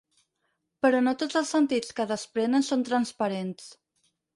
[0.85, 3.75] Però no tots els sentits que desprenen són transparents.